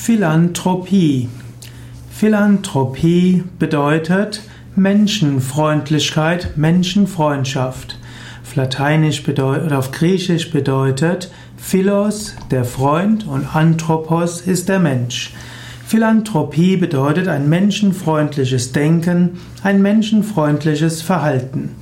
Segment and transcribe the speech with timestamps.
[0.00, 1.28] Philanthropie.
[2.10, 4.40] Philanthropie bedeutet
[4.74, 7.98] Menschenfreundlichkeit, Menschenfreundschaft.
[8.42, 15.34] Auf Lateinisch bedeutet, auf Griechisch bedeutet Philos der Freund und Anthropos ist der Mensch.
[15.84, 21.74] Philanthropie bedeutet ein menschenfreundliches Denken, ein menschenfreundliches Verhalten.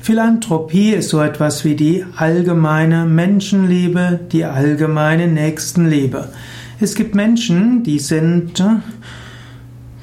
[0.00, 6.28] Philanthropie ist so etwas wie die allgemeine Menschenliebe, die allgemeine Nächstenliebe.
[6.80, 8.76] Es gibt Menschen, die sind äh,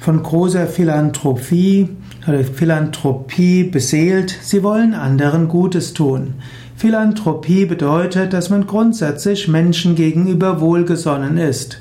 [0.00, 1.88] von großer Philanthropie
[2.26, 4.36] oder Philanthropie beseelt.
[4.42, 6.34] Sie wollen anderen Gutes tun.
[6.76, 11.78] Philanthropie bedeutet, dass man grundsätzlich Menschen gegenüber wohlgesonnen ist.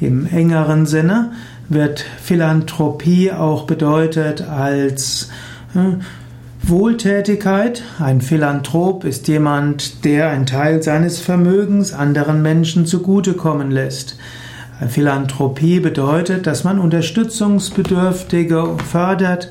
[0.00, 1.32] Im engeren Sinne
[1.68, 5.30] wird Philanthropie auch bedeutet als
[5.74, 5.96] äh,
[6.68, 7.82] Wohltätigkeit.
[7.98, 14.16] Ein Philanthrop ist jemand, der einen Teil seines Vermögens anderen Menschen zugutekommen lässt.
[14.88, 19.50] Philanthropie bedeutet, dass man Unterstützungsbedürftige fördert,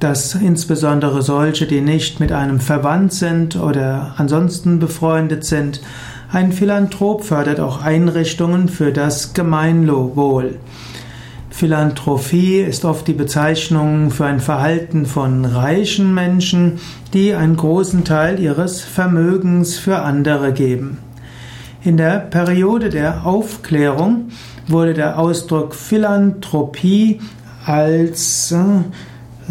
[0.00, 5.80] dass insbesondere solche, die nicht mit einem verwandt sind oder ansonsten befreundet sind,
[6.32, 10.56] ein Philanthrop fördert auch Einrichtungen für das Gemeinwohl.
[11.56, 16.80] Philanthropie ist oft die Bezeichnung für ein Verhalten von reichen Menschen,
[17.14, 20.98] die einen großen Teil ihres Vermögens für andere geben.
[21.82, 24.28] In der Periode der Aufklärung
[24.68, 27.22] wurde der Ausdruck Philanthropie
[27.64, 28.82] als äh,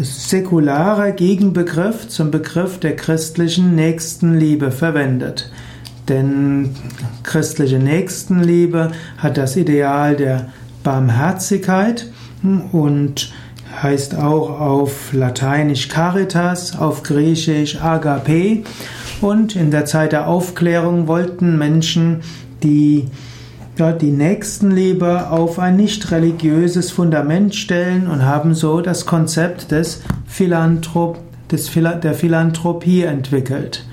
[0.00, 5.50] säkularer Gegenbegriff zum Begriff der christlichen Nächstenliebe verwendet.
[6.08, 6.70] Denn
[7.24, 10.46] christliche Nächstenliebe hat das Ideal der
[10.86, 12.06] Barmherzigkeit
[12.70, 13.32] und
[13.82, 18.62] heißt auch auf Lateinisch Caritas, auf Griechisch Agape.
[19.20, 22.20] Und in der Zeit der Aufklärung wollten Menschen
[22.62, 23.06] die,
[23.76, 30.02] ja, die Nächstenliebe auf ein nicht religiöses Fundament stellen und haben so das Konzept des
[30.26, 31.18] Philanthrop,
[31.50, 33.84] des, der Philanthropie entwickelt.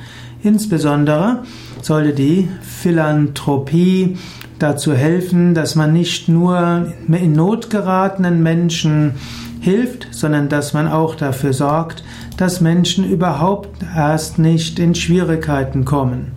[0.44, 1.42] Insbesondere
[1.86, 4.18] sollte die Philanthropie
[4.60, 9.16] dazu helfen, dass man nicht nur in Not geratenen Menschen
[9.60, 12.04] hilft, sondern dass man auch dafür sorgt,
[12.38, 16.32] dass Menschen überhaupt erst nicht in Schwierigkeiten kommen.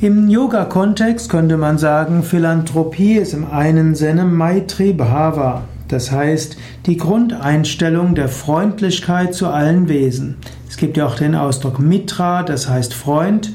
[0.00, 6.56] Im Yoga-Kontext könnte man sagen, Philanthropie ist im einen Sinne Maitri Bhava, das heißt
[6.86, 10.36] die Grundeinstellung der Freundlichkeit zu allen Wesen.
[10.68, 13.52] Es gibt ja auch den Ausdruck Mitra, das heißt Freund,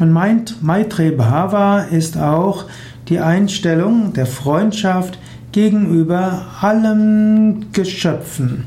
[0.00, 0.12] und
[0.62, 2.64] Maitri Bhava ist auch
[3.08, 5.18] die Einstellung der Freundschaft
[5.52, 8.64] gegenüber allen Geschöpfen.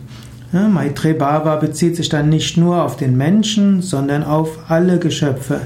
[0.51, 5.61] Ja, Maitri Bhava bezieht sich dann nicht nur auf den Menschen, sondern auf alle Geschöpfe.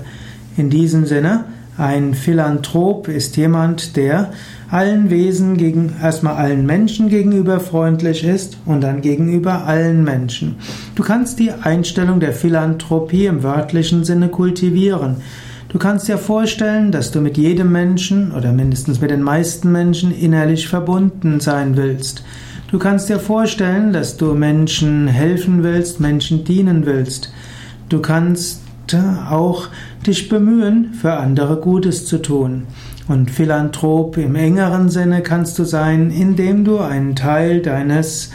[0.55, 1.43] In diesem Sinne,
[1.77, 4.31] ein Philanthrop ist jemand, der
[4.71, 10.55] allen Wesen gegen, erstmal allen Menschen gegenüber freundlich ist und dann gegenüber allen Menschen.
[10.95, 15.17] Du kannst die Einstellung der Philanthropie im wörtlichen Sinne kultivieren.
[15.69, 20.17] Du kannst dir vorstellen, dass du mit jedem Menschen oder mindestens mit den meisten Menschen
[20.17, 22.23] innerlich verbunden sein willst.
[22.71, 27.33] Du kannst dir vorstellen, dass du Menschen helfen willst, Menschen dienen willst.
[27.89, 28.61] Du kannst
[29.29, 29.67] auch
[30.05, 32.63] dich bemühen, für andere Gutes zu tun.
[33.09, 38.31] Und Philanthrop im engeren Sinne kannst du sein, indem du einen Teil deines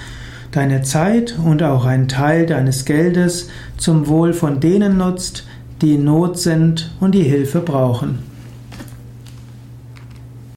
[0.50, 3.48] deiner Zeit und auch einen Teil deines Geldes
[3.78, 5.46] zum Wohl von denen nutzt,
[5.82, 8.31] die in Not sind und die Hilfe brauchen.